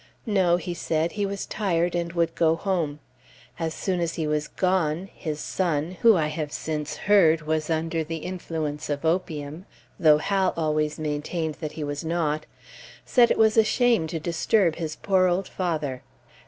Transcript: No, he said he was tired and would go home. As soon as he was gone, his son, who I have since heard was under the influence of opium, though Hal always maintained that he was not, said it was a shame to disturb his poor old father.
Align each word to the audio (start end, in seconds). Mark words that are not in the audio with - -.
No, 0.25 0.57
he 0.57 0.73
said 0.73 1.11
he 1.11 1.27
was 1.27 1.45
tired 1.45 1.93
and 1.93 2.11
would 2.13 2.33
go 2.33 2.55
home. 2.55 2.99
As 3.59 3.71
soon 3.75 3.99
as 3.99 4.15
he 4.15 4.25
was 4.25 4.47
gone, 4.47 5.11
his 5.13 5.39
son, 5.39 5.95
who 6.01 6.17
I 6.17 6.25
have 6.25 6.51
since 6.51 6.95
heard 6.95 7.43
was 7.43 7.69
under 7.69 8.03
the 8.03 8.17
influence 8.17 8.89
of 8.89 9.05
opium, 9.05 9.67
though 9.99 10.17
Hal 10.17 10.55
always 10.57 10.97
maintained 10.97 11.57
that 11.61 11.73
he 11.73 11.83
was 11.83 12.03
not, 12.03 12.47
said 13.05 13.29
it 13.29 13.37
was 13.37 13.57
a 13.57 13.63
shame 13.63 14.07
to 14.07 14.19
disturb 14.19 14.77
his 14.77 14.95
poor 14.95 15.27
old 15.27 15.47
father. 15.47 16.01